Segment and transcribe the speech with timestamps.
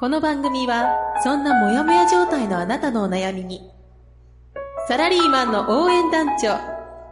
[0.00, 3.70] この番組はそんなモヤモヤ状態のあなたのお悩みに
[4.88, 6.54] サラリーマンの応援団長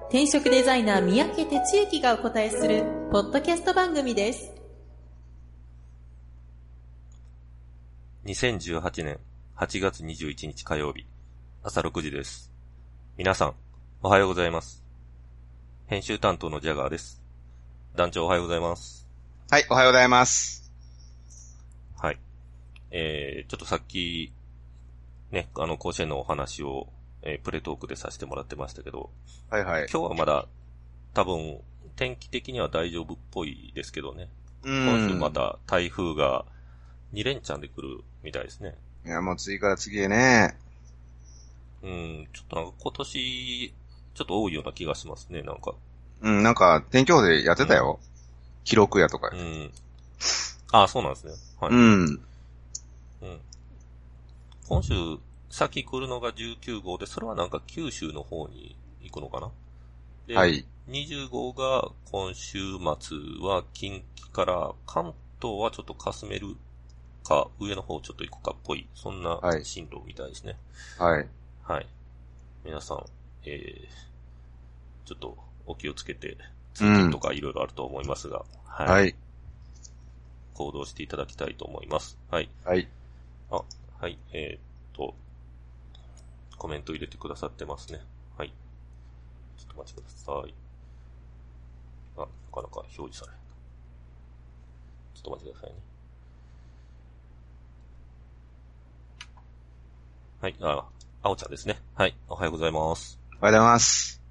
[0.09, 4.55] 転職デザイナー三宅哲之がお答えするポッドキャスト番組です
[8.25, 9.19] 2018年
[9.59, 11.05] 8月21日火曜日、
[11.63, 12.53] 朝6時です。
[13.17, 13.55] 皆さん、
[14.03, 14.85] おはようございます。
[15.89, 17.21] 編集担当のジャガーです。
[17.97, 19.09] 団長おはようございます。
[19.51, 20.73] はい、おはようございます。
[22.01, 22.28] はい。
[22.91, 24.33] えー、ちょっとさっき、
[25.31, 26.89] ね、あの、甲子園のお話を、
[27.23, 29.11] えープレトークでさせてもらってましたけど、
[29.51, 29.87] はいはい。
[29.93, 30.47] 今日はまだ、
[31.15, 31.61] 多分、
[31.97, 34.29] 天気的には大丈夫っぽいですけどね。
[34.63, 35.19] う今週ん。
[35.19, 36.45] また台風が
[37.13, 38.77] 2連チャンで来るみたいですね。
[39.05, 40.57] いや、もう次から次へね。
[41.83, 43.75] うん、ちょっとなんか今年、
[44.15, 45.75] ちょっと多いような気がしますね、なんか。
[46.21, 48.01] うん、なんか、天気予報でやってたよ。
[48.65, 49.37] 記録やとかう。
[49.37, 49.71] ん。
[50.73, 51.33] あそうなんですね。
[51.61, 51.73] はい。
[51.73, 52.21] うん。
[54.71, 54.77] うん。
[54.77, 54.95] 今週、
[55.51, 59.51] 先来るのが19号で、それはなんか九州の方に行くのかな？
[60.27, 60.65] で、はい。
[60.89, 62.59] 20号が今週
[62.99, 66.57] 末は近畿から関東はちょっとかすめる
[67.25, 70.57] か、上の方ちょっと行くかっぽい、そんなはい進路みたいですね。
[70.99, 71.29] はい。
[71.63, 71.87] はい。
[72.65, 73.05] 皆さん、
[73.45, 76.37] えー、ちょっとお気をつけて、
[76.75, 79.15] 通勤とかいろいろあると思いますが、はい、はい。
[80.55, 82.19] 行動していただきたいと思います。
[82.31, 82.49] はい。
[82.65, 82.89] はい。
[83.51, 83.63] あ、
[84.01, 84.61] はい、えーっ
[84.93, 85.13] と、
[86.57, 88.01] コメント入れてくださってますね。
[88.37, 88.53] はい。
[89.57, 90.55] ちょっとお待ちください。
[92.17, 93.39] あ、なかなか表示されへん。
[95.15, 95.77] ちょっとお待ちくださいね。
[100.41, 100.85] はい、あ、
[101.23, 101.81] あおちゃんですね。
[101.97, 103.19] はい、おはようございます。
[103.41, 104.23] おはようございます。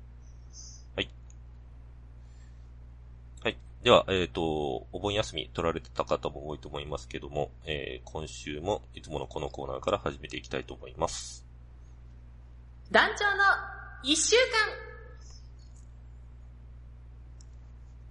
[3.44, 3.58] はい。
[3.88, 11.46] では、えっ、と、お盆休み取られてた方も多いと思いますけども、えー、今週もいつものこのコーナーから始めていきたいと思います。
[12.92, 13.44] 団長の
[14.04, 14.42] 一週間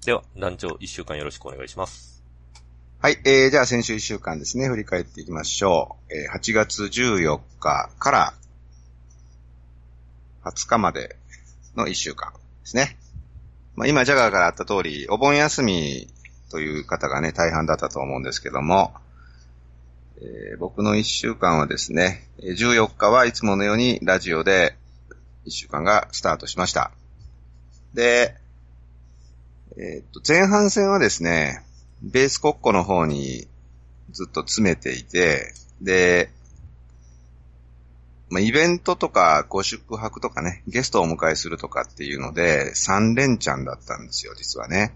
[0.07, 2.25] では、団長一週間よろしくお願いします。
[3.03, 3.19] はい。
[3.27, 6.15] えー、じゃあ先週1週間ですね、振り返っていきましょう。
[6.15, 8.35] えー、8月14日から
[10.43, 11.17] 20日まで
[11.77, 12.97] の1週間ですね。
[13.77, 16.09] まあ、今、ジャガーからあった通り、お盆休み
[16.51, 18.95] という方がね、大半だったと思うんですけども、
[20.21, 24.75] えー僕の1週間はですね、14日はいつものようにラジオで
[25.47, 26.91] 1週間がスタートしました。
[27.93, 28.35] で、
[29.77, 31.63] えーっと、前半戦はですね、
[32.03, 33.47] ベース国庫の方に
[34.11, 36.31] ずっと詰めていて、で、
[38.29, 44.93] まあ、イベントとかご宿泊とかね、ゲストをお迎えするとかっていうので、3連チャンだったんですよ、実はね。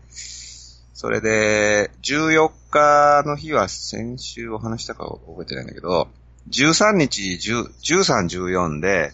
[0.94, 6.08] それで、14日の日は先週お話したか覚えてないんだけど、
[6.50, 9.12] 13日、13、14で、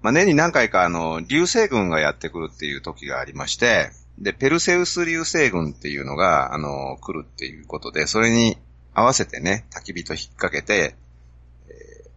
[0.00, 8.56] まあ、年に何回かあの、流星群がやってくるっていう時がありまして、で、ペルセウス流星群っていうのが、あの、来るっていうことで、それに
[8.94, 10.94] 合わせてね、焚き火と引っ掛けて、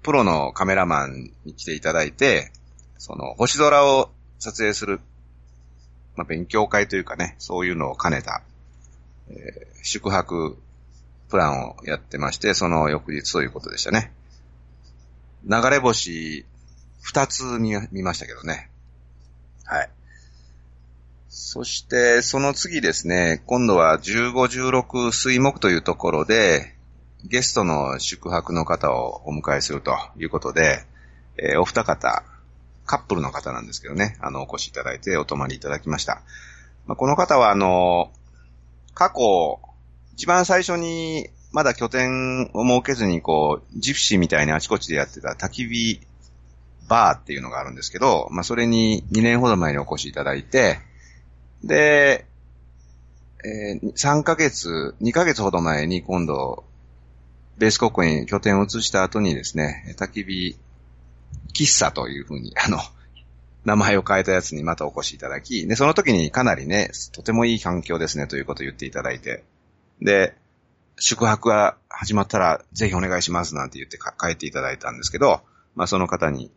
[0.04, 2.52] プロのカメラマンに来ていただいて、
[2.98, 4.10] その、星空を
[4.40, 5.00] 撮影する、
[6.16, 8.42] まあ、勉強会というかね、そういうのを兼ねた、
[9.30, 10.58] えー宿泊
[11.30, 14.12] プランをやってまして、その翌日ということでしたね。
[15.46, 16.46] 流れ星、
[17.02, 18.70] 二つ見見ましたけどね。
[19.66, 19.90] はい。
[21.30, 26.76] そして、その次ですね、今度は15、16水木というところで、
[27.24, 30.86] ゲストの宿泊の方をお迎えするということで、
[31.38, 32.24] えーお二方、
[32.86, 36.22] カップルの方なんですけどね、あの、お越しいただいてお泊まりいただきました。
[36.86, 38.12] まあ、この方は、あの、
[38.94, 39.60] 過去、
[40.14, 46.02] 一番最初に、まだ拠点を設けずに、こう、ジプシーみたいにあちこちでやってた焚き火
[46.88, 50.80] バーっていうのがあるんですけど、まあ、それに2年ほど前にお越しいただいて、
[51.64, 52.26] で、
[53.44, 56.64] えー3ヶ月、2ヶ月ほど前に今度、
[57.58, 60.58] ベース国庫に拠点を移した後にですね、焚き火
[61.54, 62.80] 喫茶というふうに、あの、
[63.66, 69.44] 名前を変えたやつにまたお越しいただき、で、その時にかなりね、とてもいい環境ですねということを言っていただいて、
[70.02, 70.36] で、
[71.00, 75.42] 宿泊が始まったらぜひお願いしますなんて言って帰っていただいたんですけど、
[75.76, 76.52] まあその方に、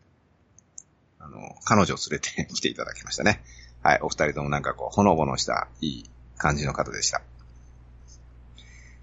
[1.19, 3.43] あの、彼女を連れて 来ていただきましたね。
[3.83, 7.23] はい、お二人ともなんかこう、ほのぼのしたいい感じの方でした。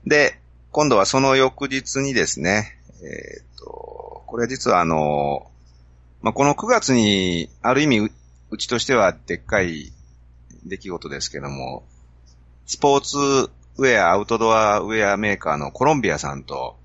[0.05, 0.39] で、
[0.71, 5.47] 今度はその翌日にですね、えっ、と、これは実はあの、
[6.21, 8.11] まあ、この9月に、ある意味う、
[8.49, 9.91] うちとしてはでっかい
[10.65, 11.83] 出来事ですけども、
[12.65, 13.17] スポーツ
[13.77, 16.75] ウェア、アウトドアウェアメーカーのコロンビアさんと、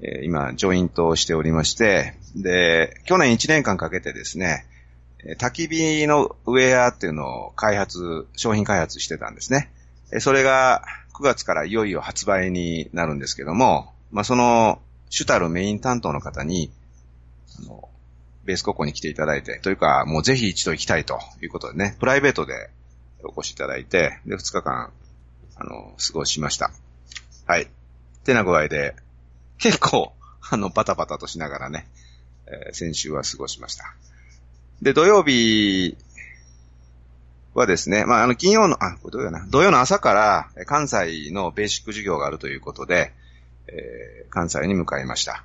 [0.00, 4.66] えー、今、ジョイントをしておりまして、で、去年1年間かけてですね、
[5.38, 9.70] 焚き火のウェアっていうのを開発、商品開発してたんですね。
[10.18, 10.84] それが
[11.14, 14.80] 9月からいよいよ発売になるんですけども、まあ、その
[15.10, 16.70] 主たるメイン担当の方に、
[17.60, 17.88] あの、
[18.44, 22.70] ベース高校に来ていただいて、というか、もうぜひ一度行きたいということでね、プライベートで
[23.22, 24.92] お越しいただいて、で、2日間
[25.56, 26.70] あの、過ごしました。
[27.46, 27.68] はい。
[28.24, 28.96] てな具合で、
[29.58, 30.12] 結構、
[30.50, 31.86] あの、バタバタとしながらね、
[32.46, 33.94] えー、先週は過ごしました。
[34.82, 35.96] で、土曜日
[37.54, 43.12] はですね、まあ、あの、金曜の、あ、これ土曜な、土曜の朝から、関西のベーシック授業があるということで、
[43.68, 45.44] えー、関西に向かいました。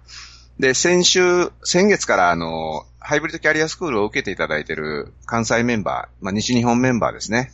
[0.60, 7.52] で、先週、先月からあの、ハイブリッドキャリアスクールを受けていただいている関西メンバー、まあ、西日本メンバーですね。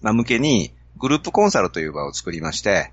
[0.00, 2.92] まあ、向けに、グループコンサルという場を作りまして、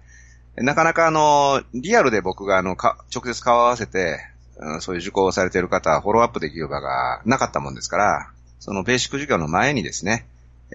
[0.56, 4.20] なかなかあの、リアルで僕があの、か直接顔を合わせて、
[4.58, 10.26] うん、そういう受講をされている方、フォローアップできる場がなかったもんですから、そのベーシック授業の前にですね、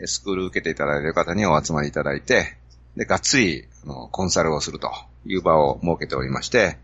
[0.04, 2.56] スクール受けていただいている方にお集まりいただいて、
[2.96, 4.90] で、がっつり、あの、コンサルをすると
[5.26, 6.78] いう場を設けておりまして、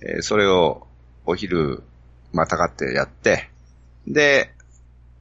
[0.00, 0.86] え、それを
[1.24, 1.82] お昼、
[2.32, 3.50] またがってやって、
[4.06, 4.52] で、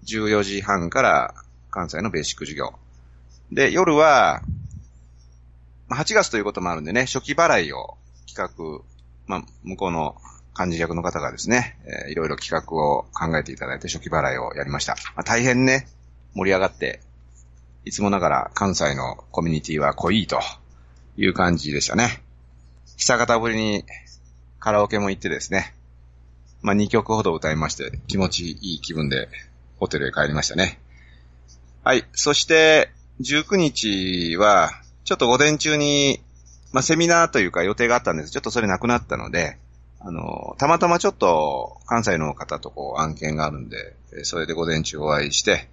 [0.05, 1.33] 14時半から
[1.71, 2.73] 関西のベーシック授業。
[3.51, 4.41] で、夜は、
[5.89, 7.95] 8月ということもあるんでね、初期払いを
[8.27, 8.83] 企画、
[9.27, 10.15] まあ、向こうの
[10.57, 14.95] 幹事役の方がですね、えー、いろいろ企画を考えていただいて初期払いをやりました。
[15.15, 15.87] まあ、大変ね、
[16.33, 17.01] 盛り上がって、
[17.85, 20.39] いつもながら関西のコミュニティは濃いと
[21.17, 22.23] いう感じでしたね。
[22.97, 23.85] 久方ぶりに
[24.59, 25.75] カラオケも行ってですね、
[26.61, 29.29] まあ、2曲ほど歌いまして気持ちいい気分で
[29.77, 30.79] ホテルへ帰りましたね。
[31.83, 32.03] はい。
[32.13, 32.89] そして、
[33.21, 34.71] 19日は、
[35.03, 36.19] ちょっと午前中に、
[36.73, 38.31] まあ、セミナーというか予定があったんです。
[38.31, 39.59] ちょっとそれなくなったので、
[39.99, 45.69] あの、たまたまちょっと関西の方とこう案件があるんで、それで午前中お会いして、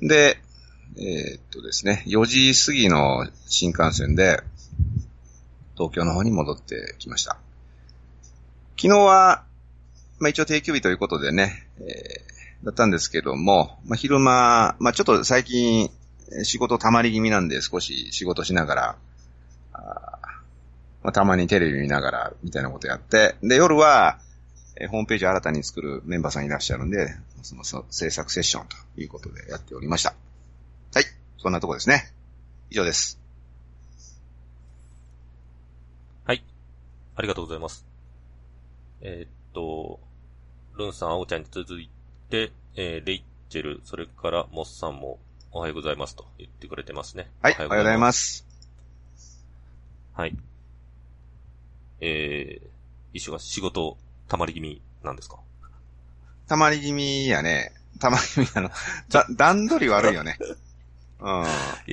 [0.00, 0.40] で、
[0.96, 4.42] えー、っとですね、4時過ぎの新幹線で、
[5.74, 7.38] 東京の方に戻ってきました。
[8.76, 9.44] 昨日は、
[10.18, 15.90] まあ一応定休日ということでね、えー、だったんですけども、まあ昼間、まあちょっと最近
[16.42, 18.96] 仕事溜まり気味なんで少し仕事しながら、
[19.72, 20.18] あ
[21.02, 24.18] まあ、たまにテレビ見ながらみたいなことやって、で、夜は、
[24.76, 30.14] えホームページ新たに作るメンバーさんいらっしゃるんで、その制作セッションということでやっておりました。
[31.44, 31.50] はい。
[31.50, 32.10] そんなとこですね。
[32.70, 33.20] 以上です。
[36.24, 36.42] はい。
[37.16, 37.84] ありがとうございます。
[39.02, 40.00] えー、っと、
[40.78, 41.90] ルンさん、アオちゃんに続い
[42.30, 45.18] て、えー、レイチェル、それからモッさんも
[45.52, 47.28] おはようございますと言ってくれてますね。
[47.42, 48.46] はい、おはようございます。
[50.14, 50.34] はい。
[52.00, 52.66] えー、
[53.12, 53.98] 一緒が仕事、
[54.28, 55.40] 溜まり気味なんですか？
[56.48, 57.74] 溜まり気味やね。
[58.00, 58.70] 溜まり気味なの。
[59.10, 60.38] だ、段取り悪いよね。
[61.24, 61.42] うん。
[61.42, 61.46] い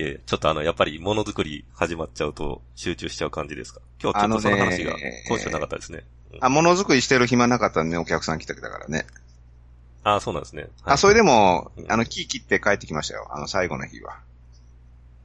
[0.03, 3.79] え、ちょっとあの、やっぱりものづくり始まっちゃうと集中しちゃう感じですか？
[4.03, 4.95] 今日ちょっとその話が、
[5.29, 6.03] 今週なかったですね。
[6.33, 9.05] うん、あ、ものづくりしてる暇なかったんで、お客さん来てたからね。
[10.03, 10.63] あそうなんですね。
[10.63, 13.27] はい、あ、それでも、あの、木切って帰ってきましたよ。
[13.31, 14.17] あの、最後の日は。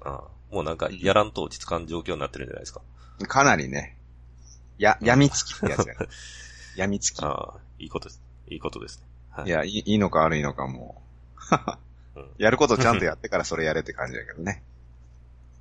[0.05, 0.23] あ
[0.53, 2.81] もうなんか、やらんと落ち着かん状況になってるんじゃないですか？
[3.27, 3.97] かなりね。
[4.79, 5.97] や、闇付きってやつや、ね。
[6.77, 7.23] 闇付き。
[7.25, 8.21] ああ、いいことです。
[8.49, 9.05] いいことですね。
[9.31, 11.03] はい、いやいい、いいのか悪いのかも
[11.53, 11.55] う。
[12.38, 14.62] やることちゃんとやってからそれやれって感じだけどね。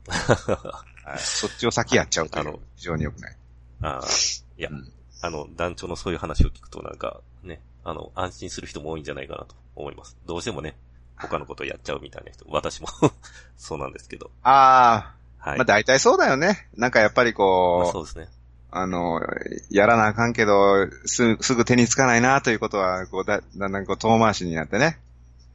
[1.18, 3.38] そっちを先やっちゃうという非常に良くない。
[3.82, 4.08] ああ、
[4.58, 10.18] いや、うん、あの、団長のそういう話を聞くとなんか、ね、あの、安心する人も多いんじゃないかなと思います。
[10.26, 10.76] どうしてもね、
[11.18, 12.88] 他のことをやっちゃうみたいな人、私も
[13.58, 14.32] そうなんですけど。
[14.44, 15.58] ああ、はい。
[15.58, 16.68] まあ大体そうだよね。
[16.76, 18.28] なんかやっぱりこう、まあ、そうですね。
[18.72, 19.22] あの、
[19.70, 25.00] やらなあかんけど、すすぐ手につかないなということは、こうだ、だんだんこう遠回しになってね、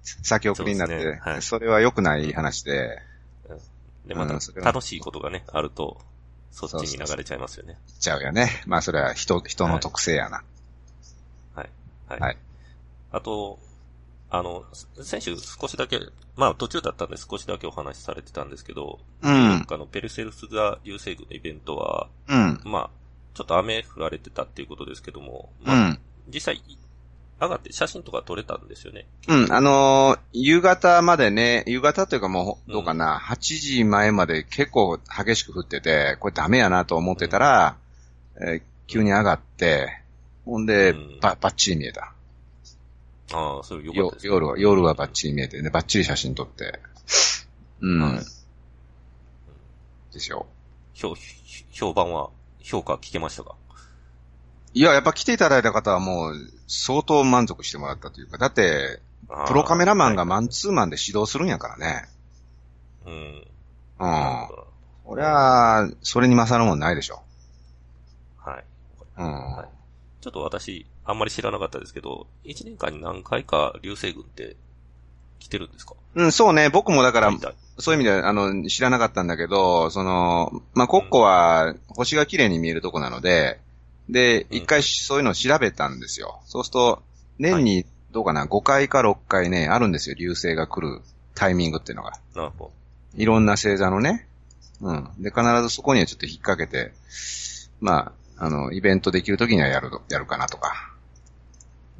[0.02, 3.02] 先送りになって、そ、ねはい、それは良くない話で。
[3.49, 6.00] うん、で、また、楽しいことがね、あると、
[6.50, 7.75] そっちに流れちゃいますよね。
[7.75, 8.62] そうそうちゃうよね。
[8.66, 10.42] まあそれは人、人の特性やな。
[11.54, 11.71] はい
[12.09, 12.21] はい。
[12.21, 12.37] はい。
[13.12, 13.59] あと、
[14.30, 14.64] あの、
[15.02, 16.00] 先週少しだけ、
[16.37, 19.66] まあ途中だったんで少しだけお話しされてたんですけど、うん。
[19.69, 22.61] あの、ペルセルス座流星群のイベントは、うん。
[22.64, 22.90] まあ、
[23.35, 25.99] ちょっと雨降られてたっていうことですけども、うまあ、ん。
[26.28, 26.62] 実際、
[27.41, 29.07] 上がって写真とか撮れたんですよね。
[29.29, 29.53] うん。
[29.53, 37.77] あのー夕方までね、夕方というかもう、どうかな、8時前まで結構激しく降ってて、これダメやなと思ってたら、
[38.41, 40.01] えー急に上がって、
[40.45, 42.13] ほんで、うんば、ばっちり見えた。
[43.33, 46.81] ああ、それよかったね、夜は、夜はばっちり見えてね、ばっちり写真撮って。
[47.81, 48.01] うん。
[48.03, 48.25] はい
[50.13, 50.47] ですよ。
[50.93, 51.15] 評、
[51.71, 52.31] 評判は、
[52.61, 53.55] 評価聞けましたか？
[54.75, 56.35] いや、やっぱ来ていただいた方はもう、
[56.69, 59.00] 相当満足してもらったというか、だって、
[59.47, 62.09] プロカメラマンがまマンツーマンで指導するんやからね。
[63.07, 63.12] うん。
[63.12, 63.45] うん
[63.99, 64.57] なるほ。
[64.57, 64.67] ど
[65.07, 67.21] 俺は、それに勝るもんないでしょ。
[68.39, 68.65] はい。
[69.19, 69.55] うん。
[69.57, 69.69] はい
[70.23, 74.55] ちょっと私、あんまり知らなかったですけど、1年間に何回か流星群って
[75.39, 75.95] 来てるんですか？
[76.15, 76.69] うん、そうね。
[76.69, 77.33] 僕もだから
[77.79, 83.61] そういう意味では、あの、知らなかったんだけど、その、まあ、コッコは星が綺麗に見えるとこなので、
[84.11, 86.40] で、うん一回そういうのを調べたんですよ。
[86.47, 87.02] そうすると、
[87.38, 90.17] 年に、どうかな、5回か6回ね、あるんですよ。
[90.19, 91.00] 流星が来る
[91.35, 92.12] タイミングっていうのが。
[92.35, 92.73] なるほ
[93.14, 94.26] いろんな星座のね。
[94.81, 95.09] うん。
[95.19, 96.93] で、必ずそこにはちょっと引っ掛けて、
[97.81, 100.90] まあ、あの、イベントできるときにはやる、やるかなとか。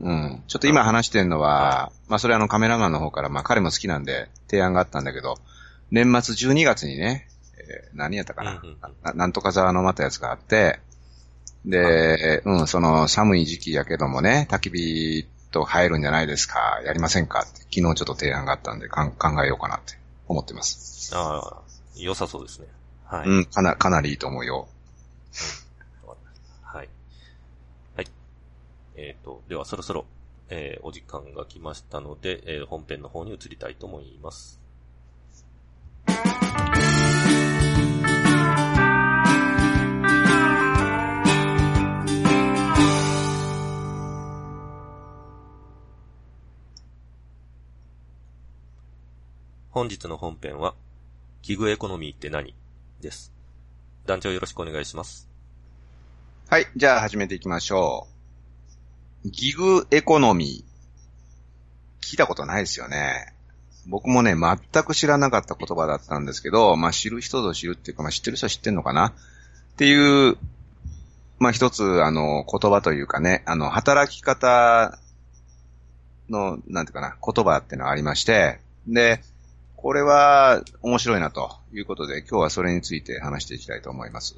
[0.01, 0.43] うん。
[0.49, 5.39] ちょっと今話してるのは、まあそれはあのカメラマンの方から、まあ彼も好きなんで提案があったんだけど、
[5.91, 8.63] 年末12月にね、えー何やったかな、
[9.03, 10.81] ななんとか沢のまたやつがあって、
[11.65, 17.41] で、うん、その寒い時期やけどもね、焚き火と入るんじゃないですか、やりませんか？
[17.41, 21.11] って、昨日ちょっと提案があったんでかん考えようかなって思ってます。
[21.11, 21.19] ど。
[21.19, 21.63] ああ、
[21.97, 22.67] 良さそうですね。
[23.05, 23.29] はい。
[23.29, 24.69] うん、かな、かなりいいと思うよ。
[26.63, 26.89] はい。
[27.97, 28.07] はい。
[28.97, 30.07] えっ、と、ではそろそろ、
[30.49, 34.59] えーお時間が来ましたので、えー本編の方に移りたいと思います。
[49.73, 50.75] 本日の本編は、
[51.43, 52.57] ギグエコノミーって何？
[53.01, 53.33] です。
[54.05, 55.29] 団長よろしくお願いします。
[56.49, 58.09] はい、じゃあ始めていきましょ
[59.25, 59.31] う。
[59.31, 62.05] ギグエコノミー。
[62.05, 63.33] 聞いたことないですよね。
[63.87, 69.07] 僕もね、全く知らなかった言葉だったんですけど、まあ知る人ぞ知るっていうか、まあ知ってる人は知ってんのかな？
[69.07, 69.13] っ
[69.77, 70.37] ていう、
[71.39, 74.99] まあ一つ、あの、言葉というかね、あの、働き方
[76.29, 78.59] の、なんていうかな、言葉っていうのがありまして、
[78.89, 79.23] で、
[79.83, 84.37] これは面白いなということで、今日はそれについて話していきたいと思います。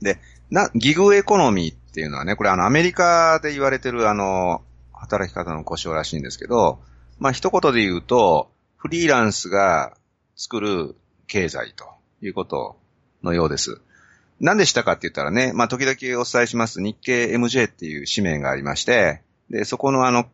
[0.00, 0.18] で、
[0.50, 6.78] な、ギグエコノミーっていうのはね、これあのアメリカで言われてるあの、働き方の故障らしいんですけど、
[7.18, 9.96] まあ一言で言うと、フリーランスが
[10.36, 10.94] 作る
[11.26, 11.86] 経済と
[12.22, 12.76] いうこと
[13.24, 13.80] のようです。
[14.38, 20.28] 何でしたかって言ったらね、まあ時々お伝えします日経 MJ っていう紙面がありまして、で、そこのあの、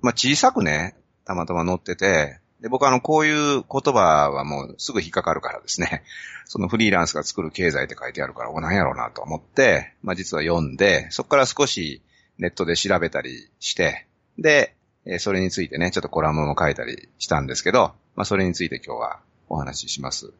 [0.00, 6.02] まあ小さくね、たまたま載ってて、で、僕はあの、こういう言葉はもうすぐ引っかかるからですね。
[6.44, 12.02] そのフリーランスが作る経済って書いてあるから、お、何やろうなと思って、まあ実は読んで、そこから少し
[12.38, 14.06] ネットで調べたりして、
[14.38, 14.74] で、
[15.18, 20.32] それについてね、ちょっとコラムも書いたりしたんですけど、まあそれについて今日はお話しします。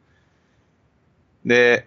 [1.45, 1.87] で、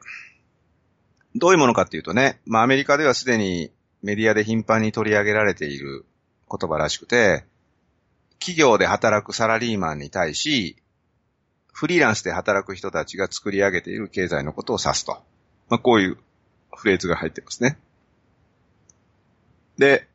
[1.36, 3.72] どういうものかっていうとね、まあアメリカではすでに
[4.02, 6.06] メディアで頻繁に取り上げられている
[6.50, 7.44] 言葉らしくて、
[8.42, 10.76] 企業で働くサラリーマンに対し、
[11.72, 15.14] フリーランスで働く人たちが作り上げている経済のことを指すと。
[15.70, 16.18] まあ、こういう
[16.76, 17.78] フレーズが入ってますね。
[19.78, 20.08] で、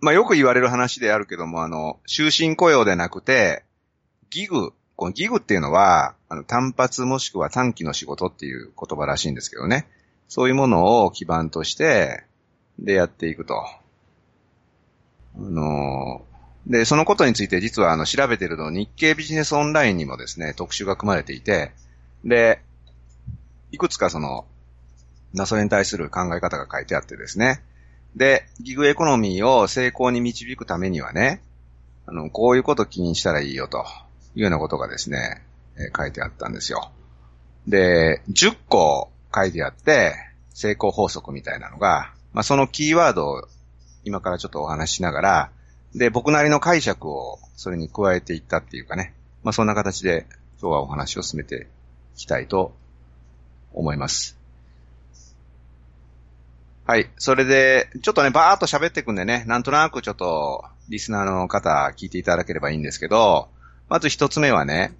[0.00, 3.64] まあ、よく言われる話であるけども、あの、終身雇用でなくて、
[4.28, 9.86] ギグ、このギグっていうのは、あの、単発もしくは短期の仕事っていう言葉らしいんですけどね。
[10.26, 12.24] そういうものを基盤として、
[12.80, 13.54] でやっていくと。
[15.36, 16.32] あのー
[16.66, 21.72] で、そのことについて実はあの調べてるの日経ビジネスオンラインにもですね、特集が組まれていて、
[22.24, 22.60] で、
[23.72, 24.44] いくつかその、
[25.34, 27.62] なそれに対する考え方が書いてあってですね。
[28.14, 31.42] で、ギグエコノミーを成功に導くためにはね、
[32.06, 33.84] あの、こういうこと気にしたらいいよと
[34.34, 35.42] いうようなことがですね、
[35.76, 36.92] えー書いてあったんですよ。
[37.66, 40.14] で、10個書いてあって、
[40.50, 43.48] 成功法則みたいなのが、まあ、そのキーワードを
[44.04, 45.50] 今からちょっとお話ししながら、
[45.94, 50.26] で、僕なりの解釈をそれに加えていったっていうかね、まあ、そんな形で
[50.60, 51.68] 今日はお話を進めて
[52.16, 52.74] いきたいと
[53.72, 54.38] 思います。
[56.84, 57.08] はい。
[57.16, 63.48] それで、ちょっとね、バーっと喋っていくんでね、なんとなくちょっと、リスナーの方聞いていただければいいんですけど、
[63.88, 64.92] まず一つ目はね、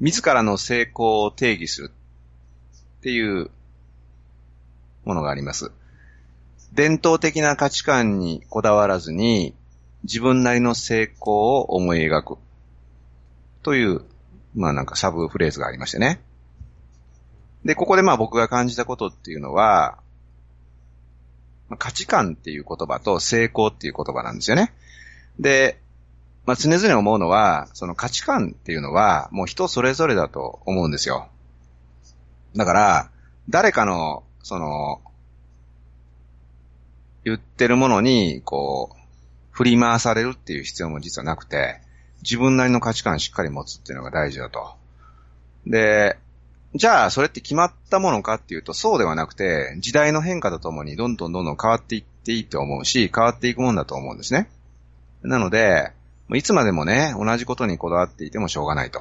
[0.00, 1.90] 自らの成功を定義する
[2.98, 3.50] っていう
[5.04, 5.72] ものがあります。
[6.72, 9.54] 伝統的な価値観にこだわらずに、
[10.04, 12.38] 自分なりの成功を思い描く。
[13.62, 14.02] という、
[14.54, 16.20] まあなんかサブフレーズがありましてね。
[17.64, 19.98] で、ここでまあ僕が感じたことっていうのは、
[21.78, 24.72] 価値観っていう言葉と成功っていう言葉なんですよね。
[25.38, 25.80] で、
[26.46, 31.28] まあ常々思うのは、その価値観っていうのはもう人それぞれだと思うんですよ。
[32.56, 33.10] だから、
[33.50, 35.00] 誰かの、その、
[37.28, 38.96] 言ってるものに、こう、
[39.50, 41.80] 振り回されるっていう必要も実はなくて、
[42.22, 44.74] 自分なりの価値観しっかり持つっていうのが大事だと。
[45.66, 46.18] で、
[46.74, 54.50] じゃあ、それって決まったものかっていうと、そうではなくて、時代の変化とともにどんどんどんどん変わっていっていいと思うし、変わっていくもんだと思うんですね。
[55.22, 55.92] なので、
[56.34, 59.00] いつまでもね、同じことにこだわっていてもしょうがないと。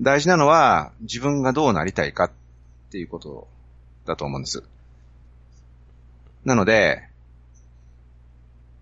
[0.00, 2.30] 大事なのは、自分がどうなりたいかっ
[2.90, 3.48] ていうこと
[4.04, 4.62] だと思うんです。
[6.44, 7.08] なので、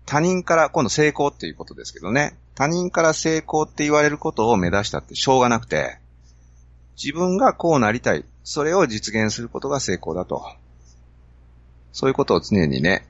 [0.05, 5.97] 他人から、今度成功っていうことですけどね、他人から成功って言われることを目指したってしょうがなくて、
[7.01, 8.25] 自分がこうなりたい。
[8.43, 10.45] それを実現することが成功だと。
[11.93, 13.07] そういうことを常にね、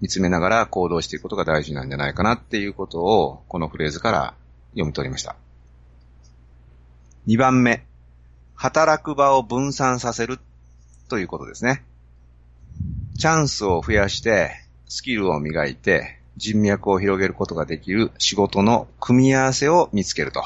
[0.00, 4.34] 見つめながら行動していくことが大事なんじゃないかなっていうことを、このフレーズから
[4.72, 5.36] 読み取りました。
[7.26, 7.84] 2番目、
[8.54, 10.38] 働く場を分散させる
[11.08, 11.82] ということですね。
[13.16, 14.52] チャンスを増やして、
[14.88, 20.42] スキルを磨いて、人脈を広げることができる仕事の組み合わせを見つけると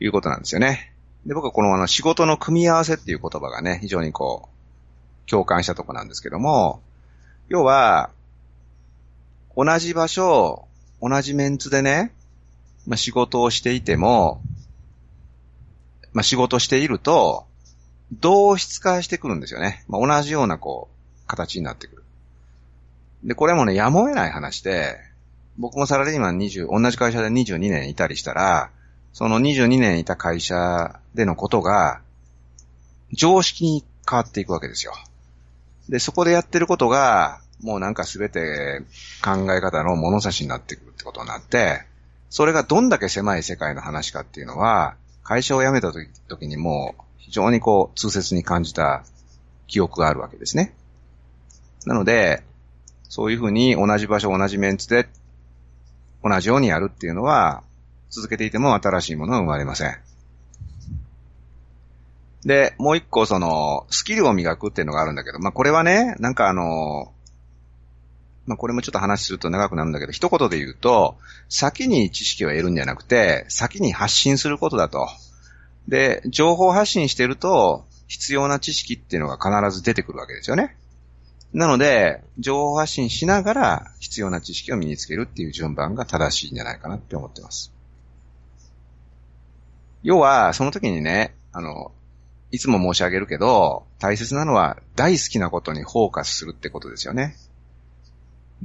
[0.00, 0.92] いうことなんですよね。
[1.26, 4.48] で、僕はこのあの仕事の組み合わせっていう言葉がね、非常にこ
[5.26, 6.82] う、共感したとこなんですけども、
[7.48, 8.10] 要は、
[9.56, 10.66] 同じ場所、
[11.00, 12.12] 同じメンツでね、
[12.86, 14.40] まあ、仕事をしていても、
[16.12, 17.46] まあ、仕事していると、
[18.12, 19.84] 同質化してくるんですよね。
[19.88, 22.02] まあ、同じようなこう、形になってくる。
[23.24, 24.98] で、これもね、やむを得ない話で、
[25.58, 28.70] 僕もサラリーマン20、同じ会社で22年いたりしたら、
[29.12, 32.00] その22年いた会社でのことが、
[33.12, 34.94] 常識に変わっていくわけですよ。
[35.88, 38.82] で、そこでやってることが、もうなんかすべて
[39.22, 41.84] 考え方の物差しになってくるってことになって、
[42.30, 49.04] それがどんだけ狭い世界の話かっていうのは、会社を辞めた時時にも非常にこう痛切に感じた
[49.68, 50.74] 記憶があるわけですね。
[51.88, 52.42] なので、
[53.08, 55.08] そういうふうに同じ場所、同じメンツで
[56.24, 57.62] 同じようにやるっていうのは、
[58.10, 59.96] 続けていても新しいものは生まれません。
[62.44, 67.12] で、もう一個その、スキルを磨くっていうのがあるんだけど、まあこれはね、なんかあの、
[68.46, 71.16] まあこれもちょっと話すると長くなるんだけど、一言で言うと、
[71.48, 75.08] 先に知識を得るんじゃなくて、先に発信することだと。
[75.88, 80.76] で、情報発信してると、必要な知識っていうのが必ず出てくるわけですよね。
[81.52, 87.72] なので、情報発信しながら必要な知識を身につけるっていう順番が正しいんじゃないかなって思ってます。
[90.02, 91.92] 要は、その時にね、あの、
[92.50, 97.36] いつも申し上げるけど、大切なのは大好きなことにフォーカスするってことですよね。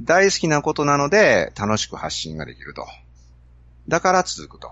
[0.00, 2.86] 大好きなことなので楽しく発信ができると。
[3.88, 4.70] だから続くと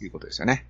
[0.00, 0.66] いうことですよね。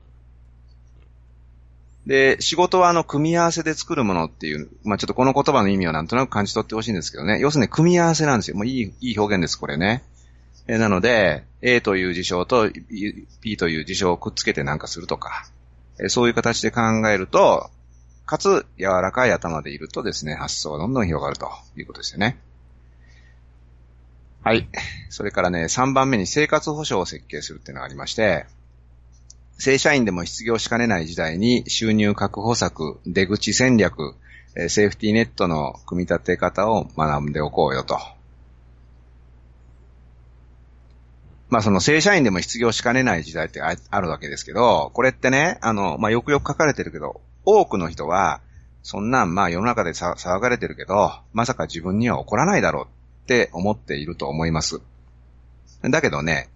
[2.06, 7.38] で、仕事はあの、組み合わせで作るものっていう、まあ、ちょっとこの言葉の意味をなんとなく感じ取ってほしいんですけどね。
[7.40, 8.56] 要するに組み合わせなんですよ。
[8.56, 10.02] もういい、いい表現です、これね。
[10.66, 12.70] えなので、A という事象と
[13.40, 15.46] B という事象をくっつけてなんかするとか、
[15.98, 17.70] えそういう形で考えると、
[18.26, 22.38] かつ柔らかい頭でいるとですね、発想がどんどん広がるということですよね。
[24.42, 24.68] はい。
[25.10, 28.46] それからね、3番目に生活保障を設計するっていうのがありまして、
[29.58, 34.14] 正社員でも失業しかねない時代に収入確保策、出口戦略、
[34.68, 37.98] セーフティーネットの組み立て方を学んでおこうよと
[41.54, 48.40] まあその正社員でも失業しかねない時代ってあるわけですけど、これってね、あの、まあよくよく書かれてるけど、多くの人は、
[48.82, 54.80] そんなんまあ世の中で騒がれてるけど、まさか自分には起こらないだろうって思っていると思います。
[55.82, 56.48] だけどね、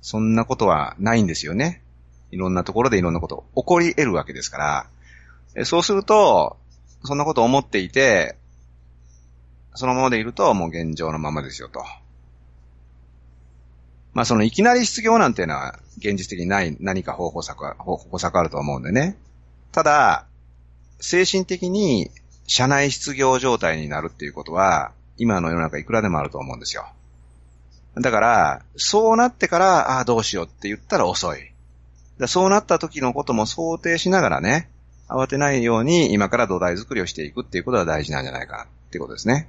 [0.00, 1.82] そんなことはないんですよね。
[2.30, 4.88] いろんなところでいろんなこと起こり得るわけですか
[5.56, 5.64] ら。
[5.64, 6.56] そうすると、
[7.04, 8.36] そんなこと思っていて、
[9.74, 11.84] そのままでいるともう現状のままですよと。
[14.12, 19.16] まあそのいきなり失業なんていうのは現実的にない何か方法策は、方法策あると思うんでね。
[19.72, 20.26] ただ、
[21.00, 22.10] 精神的に
[22.46, 26.86] 社内失業状態になるっていうことは、今の世の中いくらでもあると思うんですよ。
[27.96, 31.49] だから、そうなってから、ああ、どうしようって言ったら遅い。
[32.26, 34.70] そうなった時のことも想定しながらね、
[35.08, 39.48] 慌てないように今から土台作りをしていくっていうことが大事なんじゃないかってことですね。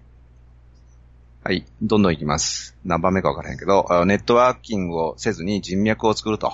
[1.44, 1.66] はい。
[1.82, 2.76] どんどんいきます。
[2.86, 6.54] 何番目かわからへんけど、ネットワーキングをせずに人脈を作ると。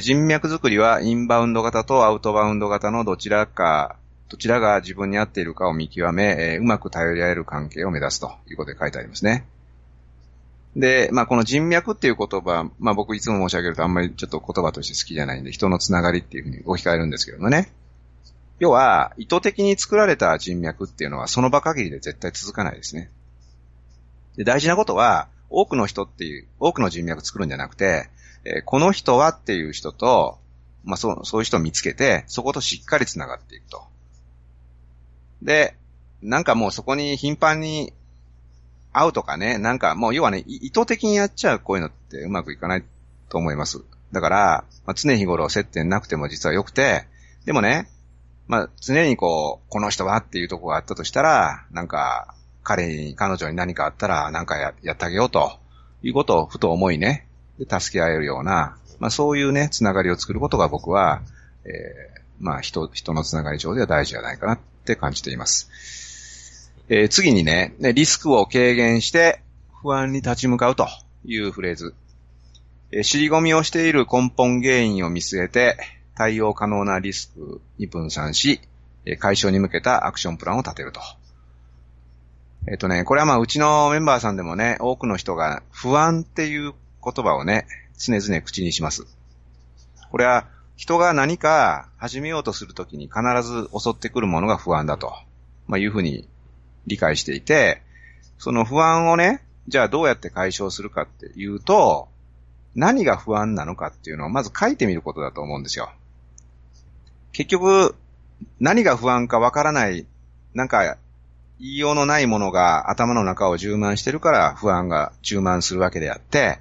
[0.00, 3.96] 人脈作りはインバウンド型とアウトバウンド型のどちらか、
[4.28, 9.46] どちらが自分に合っているかを見極め、うまく頼り合える関係を目指すということで書いてありますね。
[10.76, 17.72] で、まあこの人脈っていう言葉、まあ僕いつも申し上げるとあんまりちょっと言葉として好きじゃないんで、人のつながりっていうふうに置き換えるんですけどもね。
[18.58, 23.10] 要は、意図的に作られた人脈っていうのはその場限りで絶対続かないですね。
[24.36, 28.08] で大事なことは、多くの人っていう、多くの人脈作るんじゃなくて、
[28.44, 30.38] えー、この人はっていう人と、
[30.82, 33.84] まあそう、そういう人を見つけて、そことしっかり繋がっていくと。
[35.42, 35.76] で、
[36.22, 37.92] なんかもうそこに頻繁に
[38.94, 42.84] 会うとかね、なんかもう要はね、意図的にやっちゃうこういうのってうまくいかない
[43.28, 43.82] と思います。
[44.12, 47.06] だから、まあ、常日頃接点なくても実は良くて、
[47.44, 47.88] でもね、
[48.46, 55.58] まあ、常にこう、この人はっていうとこがあったとしたら、なんか、彼に、彼女に何かあったら、なんかややってあげようと
[56.02, 57.26] いうことをふと思いね、
[57.58, 61.22] で助け合えるような、まあそういうね、つながりを作ることが僕は、
[61.64, 65.70] えー、まあ人、人のつながり上では大事じゃないかなって感じています。
[66.88, 69.40] えー、次にね、リスクを軽減して
[69.82, 70.86] 不安に立ち向かうと
[71.24, 71.94] いうフレーズ。
[72.92, 75.78] えー、尻込みをしている根本原因を見据えて
[76.14, 78.60] 対応可能なリスクに分散し、
[79.18, 81.00] 解消に向けたアクションプランを立てると。
[82.66, 87.66] えっ、とね、これはまあうちのメンバーさんでもね、多くの人が不安っていう言葉をね、
[87.98, 89.06] 常々口にします。
[90.10, 95.14] これは人が何か始めようとするときに必ず襲ってくるものが不安だと、
[95.66, 96.28] まあ、いうふうに
[96.86, 97.82] 理解していて、
[98.38, 102.08] その不安をね、じゃあどうやって解消するかっていうと、
[102.74, 105.90] 何が不安なのかっていうのをまず書いてみることだと思うんですよ。
[107.32, 107.94] 結局、
[108.60, 110.06] 何が不安かわからない、
[110.54, 110.96] なんか、
[111.60, 116.58] 言いようのないものが頭の中を充満してるから不安が充満するわけであって、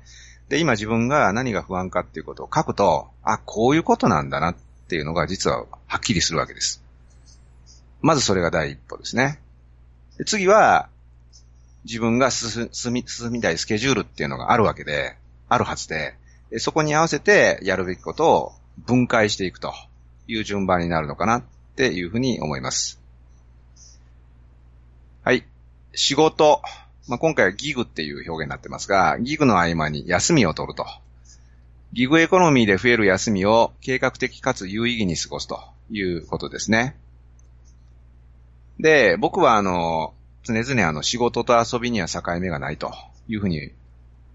[0.50, 4.56] で、今自分が何が不安かっていうことを書くと、あ、こういうことなんだなっ
[4.88, 6.84] ていうのが実ははっきりするわけです。
[8.02, 9.40] まずそれが第一歩ですね。
[10.24, 10.88] で次は、
[11.84, 15.18] 自分が進み、進みたいスケジュールっていうのがあるわけで、
[15.50, 16.16] あるはずで、
[16.60, 19.74] そこに合わせてやるべきことを分解していくと
[20.30, 21.44] いう順番になるのかなっ
[21.76, 23.02] ていうふうに思います。
[25.26, 25.44] はい。
[25.94, 26.62] 仕事。
[27.10, 30.86] まあ、今回はギグっていう表現になってますが、ギグの合間に休みを取ると。
[31.92, 35.60] ギグエコノミーで増える休みを計画的かつ有意義に過ごすと
[35.92, 36.96] いうことですね。
[38.80, 42.92] で、僕はあの、常々あの仕事と遊びには境目がないと
[43.28, 43.72] いうふうに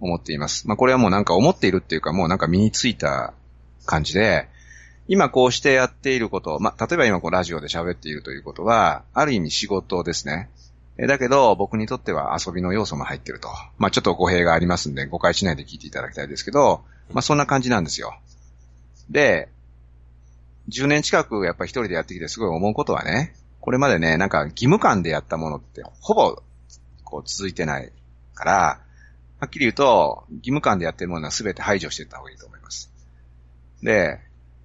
[0.00, 0.66] 思っています。
[0.66, 3.34] まあこれはもうなんか思っているっていうかもうなんか身についた
[3.84, 4.48] 感じで、
[5.06, 10.48] 今こうしてやっていること、まあ例えば今こうラジオで喋っているということは、ある意味仕事ですね。
[10.98, 13.48] えだけど僕にとっては遊びの要素も入ってると。
[13.78, 18.18] まあちょっと語弊がありますんで誤解しないで聞いていただきたいですけど、まあそんな感じなんですよ。
[19.10, 19.48] で、
[20.68, 26.42] 10年近くやっぱ一人でやってきてすごい思うことはね、これまでね、なんか義務感でやったものってほぼ
[27.04, 27.92] こう続いてない
[28.34, 28.80] から、
[29.40, 32.90] はっきり言うと、義務感でやってるものは全て排除していった方がいいと思います。
[33.82, 34.18] で、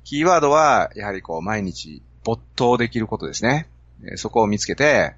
[0.04, 3.70] キーワードは、やはりこう、毎日没頭できることですね。
[4.16, 5.16] そこを見つけて、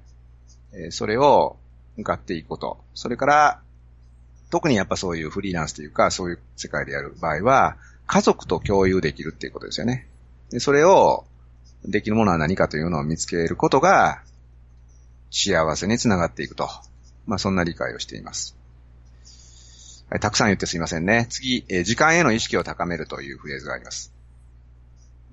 [0.90, 1.56] それを
[1.96, 2.78] 向かっていくこと。
[2.94, 3.62] それから、
[4.50, 10.06] 特にやっぱそういうフリーランスというか、そういう世界でやる場合は、家族と共有できるっていうことですよね。
[10.50, 11.24] でそれを
[11.84, 14.22] できるものは何かというのを見つけることが、
[15.30, 16.68] 幸せにつながっていくと。
[17.26, 18.56] まあ、そんな理解をしています。
[20.08, 21.26] はい、たくさん言ってすいませんね。
[21.28, 24.12] 次、えー、時間への意識を高めるというフレーズがあります。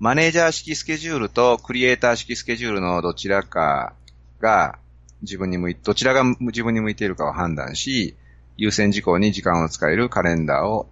[0.00, 3.94] マネージャー式スケジュールとクリエイター式スケジュールのどちらか
[4.40, 4.78] が
[5.22, 8.16] 自分に向い、どちらが自分に向いているかを判断し、
[8.56, 10.88] 優先事項に時間を使えるカレンダーを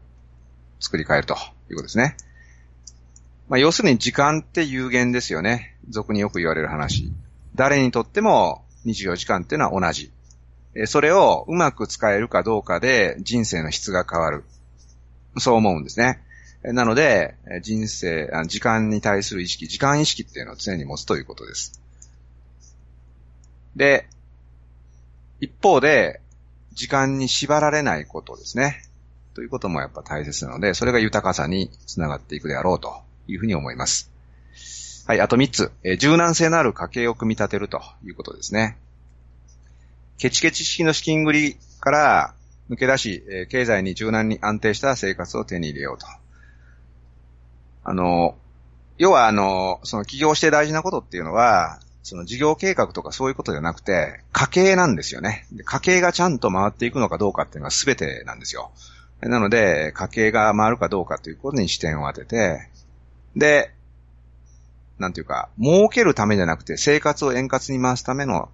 [0.79, 2.17] 作り変えるということですね。
[3.49, 5.77] まあ、要するに時間って有限ですよね。
[5.89, 7.13] 俗によく言われる話。
[7.55, 10.11] 誰にとっても24時間っていうのは同じ。
[10.87, 14.45] それをうまく使えるかどうかで人生の質が変わる。
[15.39, 16.23] そう思うんですね。
[16.63, 21.81] なので、人生、時間に対する意識、時間意識っていうのを常に持つということです。
[23.75, 24.07] で、
[25.41, 26.21] 一方で、
[26.73, 28.83] 時間に縛られないことですね。
[29.35, 34.11] ということもやっぱ大切なので、それが豊かさにつながっていくであろうというふうに思います。
[35.07, 38.77] はい、あと3つ、えー柔軟性のある家計を組み立てるということですね。
[40.19, 42.35] ケチケチ式の資金繰りから
[42.71, 46.07] 抜け出し、えー経済に柔軟に安定した生活を手に入れようと。
[47.85, 48.37] あの、
[48.99, 55.47] 要はあの、その起業して大事なことっていうのは、その事業計画とかそういうことじゃなくて、家計なんですよね。
[55.65, 58.71] 家計がちゃんと回っていくのかどうかっていうのは全てなんですよ。
[59.21, 62.69] なので、家計が回るかどうかということに視点を当てて、
[63.37, 63.73] で、
[64.99, 68.51] なんていうか、儲けるためじゃなくて生活を円滑に回すための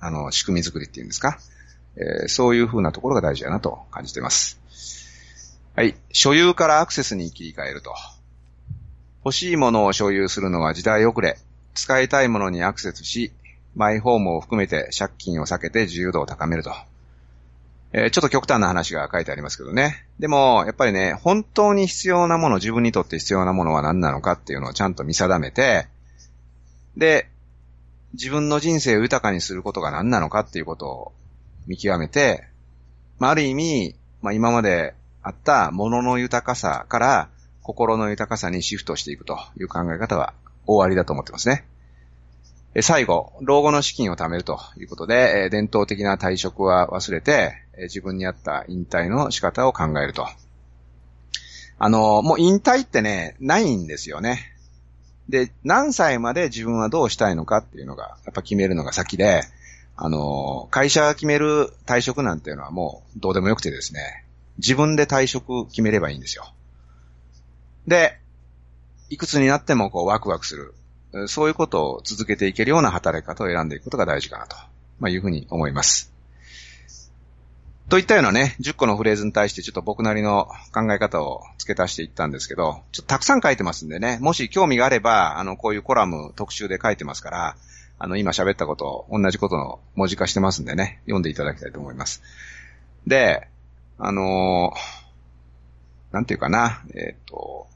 [0.00, 1.38] あの仕組み作りっていうんですか、
[1.96, 4.60] えーそういう風なところが大事だなと感じています。
[5.74, 5.94] はい。
[6.12, 7.94] 所有からアクセスに切り替えると。
[9.24, 11.38] 欲しいものを所有するのは時代遅れ。
[11.74, 13.32] 使いたいものにアクセスし、
[13.76, 16.72] マイホームを含めて借金を避けて自由度を高めると。
[17.92, 20.06] えーちょっと極端な話が書いてありますけどね。
[20.18, 25.86] でも、やっぱりね、本当に必要なもの、自分にとって必要なものは何なのかっていうのをちゃんと見定めて、
[26.96, 27.28] で、
[28.14, 31.12] 自分の人生を豊かにすることが何なのかっていうことを
[31.66, 32.48] 見極めて、
[33.18, 37.28] まあ、ある意味、まあ、今まであった物のの豊かさから
[37.62, 40.32] 心の豊かさにシフトしていくという考え方は
[40.66, 41.64] 大ありだと思ってますね。
[42.80, 50.28] 最後、老後の資金を貯めるということで、え伝統的な退職は忘れて、え自分に合った引退の仕方を考えると。
[51.80, 54.40] あのもう引退ってね、ないんですよね。
[55.28, 59.42] で、何歳まで自分はどうしたいのかっていうのが、やっぱ決めるのが先で、
[59.96, 64.24] あの会社が決める退職なんていうのはもうどうでもよくてですね、
[64.58, 66.52] 自分で退職決めればいいんですよ。
[67.86, 68.18] で、
[69.08, 70.74] いくつになってもこうワクワクする。
[71.26, 74.56] そういうことを続けていけるような働き方を選んでいくことが大事かなと、
[75.00, 76.12] まあ、いうふうに思います。
[77.88, 87.56] といったようなね、10個のフレーズに対してちょっと僕なりの考え方を付け足していったんですけど、ちょっとたくさん書いてますんでね、もし興味があれば、あの、こういうコラム特集で書いてますから、
[87.98, 92.22] あの、今喋ったことを、同じことの文字化してますんでね、読んでいただきたいと思います。
[93.06, 93.48] で、
[93.98, 95.08] あのー
[96.12, 97.66] なんていうかな、えっ、と、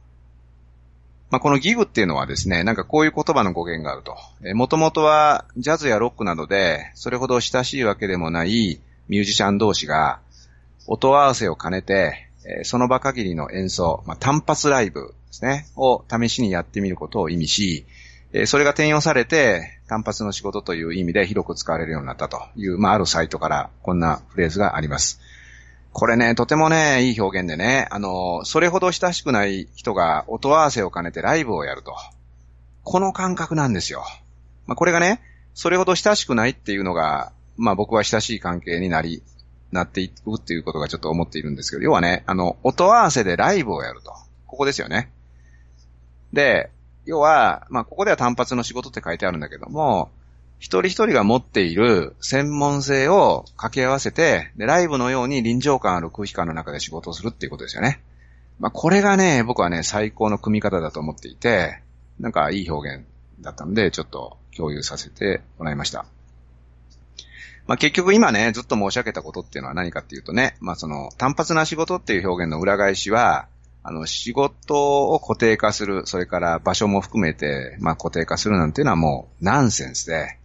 [1.32, 4.18] まあ、このギグっていうのはですね、なんかこういう言葉の語源があると。
[4.44, 10.20] えー、もともとはジャズやロックなどで、それほど親しいわけでもないミュージシャン同士が、
[10.86, 17.86] 音合わせを兼ねて、えーその場限りの演奏、まあ、単発ライブですね、を試しにやってみることを意味し、
[18.34, 25.21] えそれが転用されて、単発の仕事という意味で広く使われるようになったという、まあ、あるサイトからこんなフレーズがあります。
[25.92, 31.94] これね、とてもね、いい表現でね、あの、それほど親しくない人が音合わせを兼ねてライブをやると。
[32.82, 34.04] この感覚なんですよ。
[34.66, 35.20] まあ、これがね、
[35.54, 39.22] それほど親しくないっていうのが、まあ僕は親しい関係になり、
[39.70, 44.12] なっていくっていうことがちょっと思っているんですけど、要はね、あの、音合わせでライブをやると。
[44.46, 45.10] ここですよね。
[46.32, 46.70] で、
[47.04, 50.10] 要は、まあここでは単発の仕事って書いてあるんだけども、
[50.62, 58.00] 一人一人が持っている専門性を掛け合わせて、で、ライブのように臨場感ある空気感の中で仕事をするっていうことですよね。
[58.60, 61.82] まあ、これがね、僕はね、最高の組み方だと思っていて、
[62.20, 63.04] なんかいい表現
[63.40, 66.06] だったので、ちょっと共有させてもらいました。
[67.66, 73.48] まあ、結局今ね、ずっと申し上げたことっていうのは何かっていうとね、まあ、その単発な仕事っていう表現の裏返しは、
[73.82, 80.38] あの、仕事を固定化する、それから場所も含めて、まあ、固定化するなんていうのはもうナンセンスで、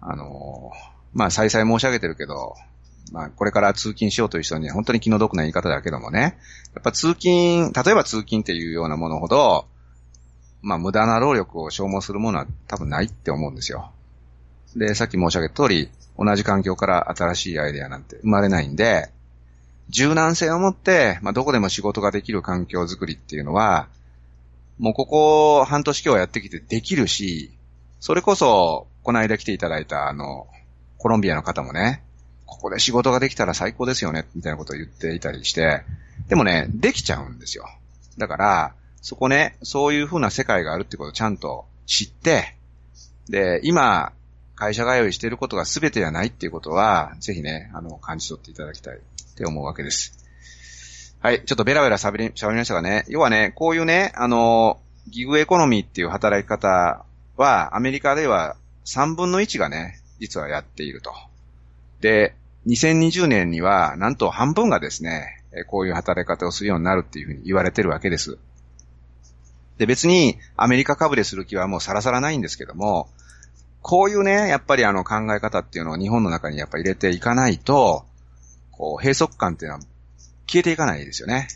[0.00, 0.72] あの、
[1.12, 2.54] まあ、再々申し上げてるけど、
[3.12, 6.38] まあ、これから通勤しようという人には本当に気の毒な言い方だけどもね、
[6.74, 9.66] やっぱ通勤、例えば通勤っていうようなものほど、
[10.60, 13.92] まあ、無駄な労力を消耗するものは多分ないって思うんですよ。
[14.76, 19.10] で、さっき申し上げた通り、同じ環境から新しいアイデアなんて生まれないんで、
[19.88, 23.88] 柔軟性を持って、まあ、どこでも仕事ができる環境づくりっていうのは、
[24.78, 27.50] もうここ半年今日やってきてできるし、
[28.00, 30.46] それこそ、この間来ていただいたあの、
[30.98, 32.02] コロンビアの方もね、
[32.46, 35.82] ここで仕事ができたら最高ですよね、みたいなことを言っていたりして、
[36.28, 37.68] でもね、できちゃうんですよ。
[38.16, 42.54] だから、そこね、そういう風な世界があるってことをちゃんと知って、
[43.28, 44.12] で、今、
[44.54, 49.00] 会社通いしていることが全てじゃないっていうことは、ぜひね、あの、感じ取っていただきたいっ
[49.36, 50.18] て思うわけです。
[51.20, 57.04] はい、ちょっとベラベラ喋り、喋りましたがね、要はね、こういうね、あの、ギグエコノミーっていう働き方
[57.38, 61.12] は、アメリカでは3分の1がね、実はやっていると。
[62.00, 62.34] で、
[62.66, 68.38] 2020年には、なんと半分がですね、こういう働き方をするようになるっていうふうに言われてるわけです。
[69.78, 73.08] で、別にアメリカ株でする気はもうさらさらないんですけども、
[73.80, 78.04] こういうね、やっぱりあの考え方っていうのを日本の中にやっぱ入れていかないと、
[78.72, 79.80] こう、閉塞感っていうのは
[80.46, 81.48] 消えていかないですよね。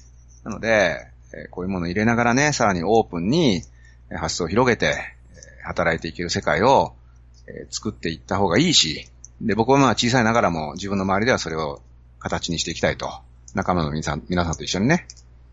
[0.44, 1.08] なので、
[1.50, 3.62] こういうものを入れながらね、さらにオープンに
[4.10, 5.16] 発想を広げて、
[5.62, 6.94] 働いていける世界を、
[7.46, 9.08] えー作っていった方がいいし、
[9.40, 11.82] で、僕はまあ小さいながらも自分の周りではそれを
[12.20, 13.10] 形にしていきたいと。
[13.54, 15.06] 仲間の皆さん、皆さんと一緒にね。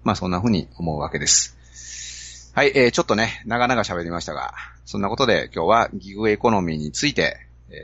[0.04, 2.52] まあそんな風に思うわけです。
[2.54, 4.54] はい、えー、ちょっとね、長々喋りましたが、
[4.86, 7.38] そんなことで今日はギグエコノミーについて、
[7.70, 7.76] えー、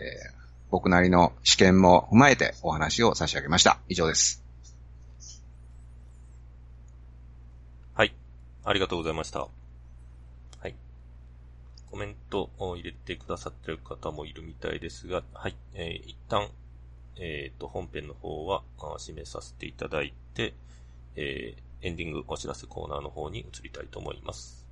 [0.69, 3.79] 僕なりの試験も踏まえてお話を差し上げました。
[3.89, 4.43] 以上です。
[7.93, 8.13] はい。
[8.63, 9.47] ありがとうございました。
[11.95, 15.55] コメントを入れてくださってる方もいるみたいですが、はい。
[15.75, 16.49] えー、一旦、
[17.15, 20.53] えっ、と、本編の方はあ締めさせていただいて、
[21.15, 24.67] えー、エンディングお知らせコーナーの方に移りたいと思います。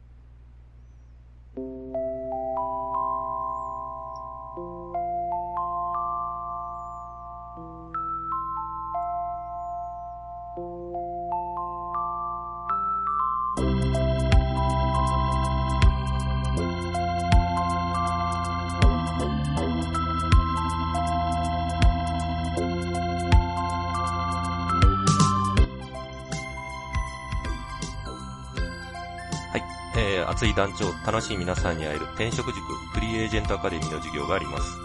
[30.33, 32.59] 熱い団長、楽しい皆さんに会える転職塾
[32.91, 34.77] フリーエージェントアカデミーの授業があります。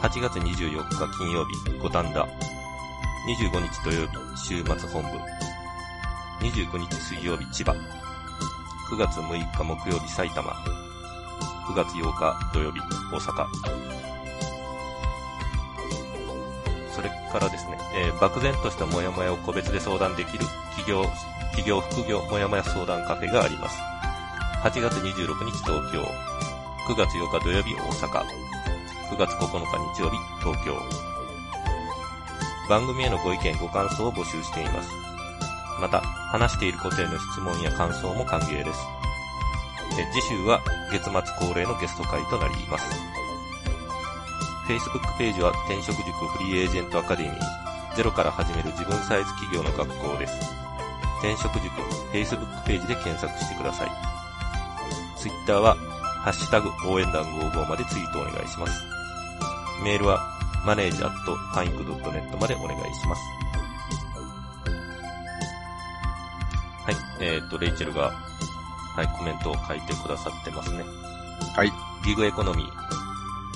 [0.00, 2.26] 8月24日金曜日、五反田。
[3.28, 5.10] 25日土曜日、週末本部。
[6.44, 7.72] 29日水曜日、千葉。
[8.90, 10.50] 9月6日木曜日、埼玉。
[10.50, 12.80] 9月8日土曜日、
[13.12, 13.46] 大阪。
[16.92, 20.44] それからですね、えー漠然としたモヤモヤを個別で相談できる
[20.76, 21.04] 企業、
[21.52, 24.01] 企業副業モヤモヤ相談カフェがあります。
[24.62, 26.04] 8月26日東京。
[26.86, 28.22] 9月8日土曜日大阪。
[29.10, 30.78] 9月9日日曜日東京。
[32.68, 34.88] 番組へのご意見ご感想を募集しています。
[35.80, 38.80] また、話していることへの質問や感想も歓迎です。
[39.98, 41.12] え次週は月末
[41.48, 42.86] 恒例のゲスト会となります。
[44.68, 47.96] Facebook ページは転職塾フリーエージェントアカデミー。
[47.96, 50.38] ゼロから始める自分サイズ企業の学校です。
[51.18, 51.66] 転職塾
[52.12, 54.11] Facebook ページで検索してください。
[55.22, 55.76] Twitter は、
[56.24, 58.82] ハッシュタグ応援団55までツイートお願いします。
[59.84, 60.18] メールは、
[60.66, 63.22] マネージャーとファインク .net までお願いします。
[66.84, 70.82] はい、えっ、と、レイチェルが、はい、コメントを書いてくださってますね。
[71.54, 71.72] はい。
[72.04, 72.70] ギグエコノミー。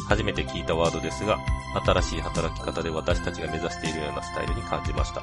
[0.09, 1.37] 初めて聞いたワードですが、
[1.85, 5.21] 新しい働き方で私たちが目指しているようなスタイルに感じました。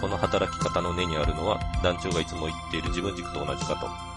[0.00, 4.12] この働き方の根にあるのは、団長がいつも言っている自分軸と同じかと。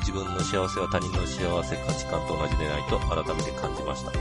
[0.00, 4.12] 自分の幸せは他人の幸せ価値観と同じでないと改めて感じました。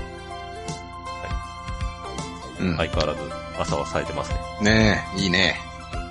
[2.59, 2.77] うん。
[2.77, 3.19] 相変わらず
[3.57, 4.39] 朝は冴えてますね。
[4.61, 5.59] ねえ、いいね。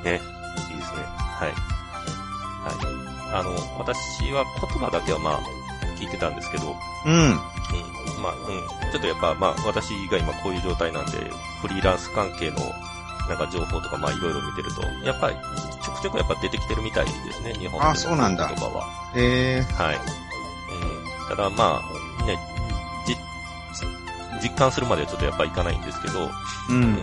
[0.02, 0.20] ね。
[0.70, 1.02] いいですね。
[1.04, 1.52] はい。
[2.64, 3.34] はい。
[3.34, 5.40] あの、私は言葉だけはまあ、
[5.98, 6.76] 聞いてたんですけど、
[7.06, 7.12] うん。
[7.12, 7.36] うん。
[8.22, 8.90] まあ、うん。
[8.90, 11.18] ちょっとやっぱ、まあ、私が今こういう状態なんで、
[11.60, 12.56] フリーランス関係の、
[13.28, 15.36] なんか情報とか、まあ、いろいろ見てると、やっぱり、
[15.88, 18.86] ちょくちょくやっぱ出てきてるみたいですね、日本あそうなんだ言葉は。
[19.14, 19.62] へえ。
[19.72, 19.96] はい。
[19.96, 21.28] うん。
[21.28, 22.38] ただ、まあ、ね、
[23.06, 23.16] じ、
[24.42, 26.30] 実感するまではちょっとやっぱいかないんですけど、う。
[26.70, 26.96] うんん。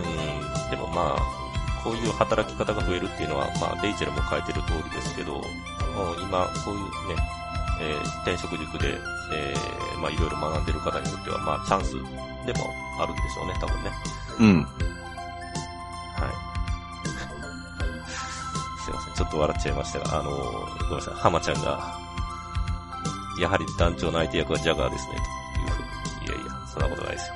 [0.70, 5.40] でもまあ、こういう働き方が増えるっていうのは、まあ、レイチェルも書いてる通りですけど、
[6.20, 7.22] 今、こういうね、
[7.80, 8.98] えー転職塾で、
[9.32, 11.92] えーまあ、いろいろ学んでる方にとっては、まあ、チャンス
[12.46, 13.90] でもあるんでしょうね、多分ね。
[14.40, 14.66] うん。
[19.36, 21.98] と笑っちゃいましたが、あのーごめんなさい、浜ちゃんが、
[23.38, 25.12] やはり団長の相手役はジャガーですね、
[25.54, 25.82] というふう
[26.20, 26.26] に。
[26.26, 27.34] いやいや、そんなことないですよ。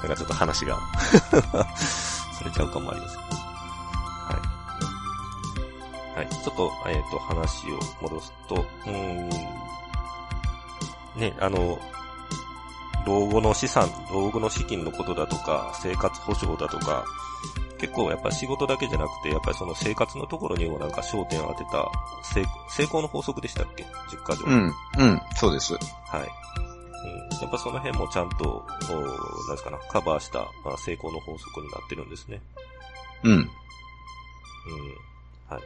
[0.02, 0.78] なんかちょっと話が、
[2.32, 3.16] それちゃうかもあります。
[3.18, 3.22] は
[6.14, 6.18] い。
[6.18, 6.28] はい。
[6.28, 9.28] ちょっと、えっ、と、話を戻すと、うん、
[11.20, 11.78] ね、あの、
[13.06, 17.04] 老後の資産、老後の資金のことだとか、生活保障だとか、
[17.82, 21.84] 結構やっぱ仕事だけじゃなくて、やっぱりその生活のところにもなんか焦点を当てた、
[22.32, 24.46] 成成功の法則でしたっけ ?10 箇条。
[24.46, 24.72] うん。
[24.98, 25.20] うん。
[25.34, 25.74] そうです。
[25.74, 26.20] はい。
[26.20, 32.40] うん、やっぱその辺もちゃんと、おなんですかな、カバーした、まあ、成功の法則になってるんですね。
[33.24, 33.32] うん。
[33.32, 33.38] うん。
[35.48, 35.62] はい。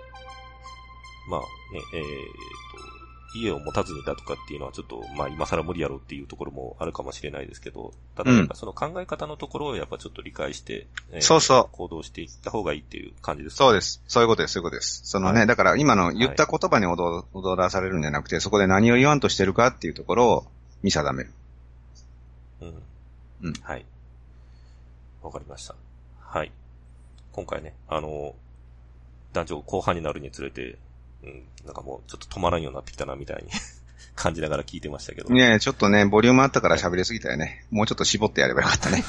[1.29, 1.41] まあ
[1.75, 2.96] ね、えーと、
[3.41, 14.03] 家を持たずにだとかっていうのはちょっと、まあ今更無理やろっていうところもあるかもしれないですけど、ただうんやっぱその考え方のところをやっぱちょっと理解して、えーそうそう行動していった方がいいっていう感じですそうです。
[14.09, 14.55] そういうことです。
[14.55, 15.03] そういうことです。
[15.05, 20.47] そのね、はいだから今の言った言葉に踊踊らされるんじゃなくて、そこで何を言わんとしてるかっていうところを
[20.83, 21.31] 見定める。
[22.61, 22.83] うん。
[23.43, 23.85] うんはい。
[25.23, 25.75] わかりました。
[26.21, 26.53] はい。
[27.33, 28.35] 今回ね、あの、
[29.33, 30.79] 団長後半になるにつれて、
[31.23, 33.51] うん、なんかもうちょっと止まらんようになってきたな、みたいに
[34.15, 35.33] 感じながら聞いてましたけど。
[35.33, 37.67] ねえちょっとね、ボリュームあったから喋りすぎたよね。
[37.71, 39.05] もうちょっと絞ってやればよかったね。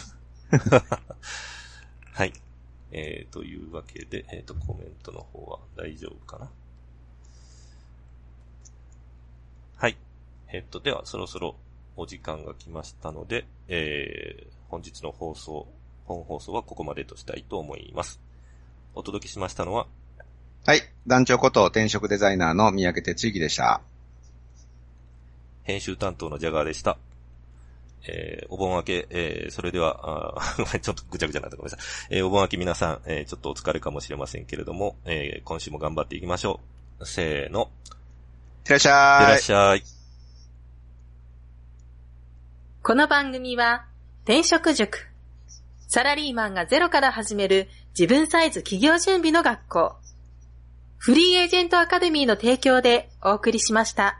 [2.14, 2.34] はい。
[2.92, 6.50] えー、というわけで、えっ、と、コメントの方は大丈夫かな
[9.76, 9.98] はい。
[10.52, 11.56] えっ、と、では、そろそろ
[11.98, 15.68] お時間が来ましたので、えー、本日の放送、
[16.06, 18.20] 本放送はここまでとしたいと思います。
[18.96, 19.88] お届けしましたのは、
[20.66, 20.82] はい。
[21.06, 23.82] 団長こと転職デザイナーの三宅哲之でした。
[25.64, 26.98] 編集担当のジャガーでした。
[28.08, 32.18] えー、お盆明け、えー、それでは、あ ちょっとぐちゃぐちゃになったごめんなさい。
[32.18, 36.60] えー、お盆明け皆さん、えー、ちょっとお疲れかもしれませんけれども、えー、今週も頑張っていきましょ
[37.00, 37.06] う。
[37.06, 37.70] せーの、
[38.66, 39.40] いらっしゃいらっ。
[39.40, 39.84] しゃい。
[42.82, 43.86] この番組は、
[44.24, 45.08] 転職塾。
[45.90, 49.96] サラリーマンがゼロから始める自分サイズ企業準備の学校。
[50.98, 54.20] フリーエージェントアカデミーの提供でお送りしました。